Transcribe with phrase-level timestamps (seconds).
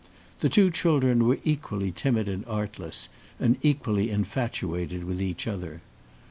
[0.39, 3.07] The two children were equally timid and artless,
[3.39, 5.83] and equally infatuated with each other.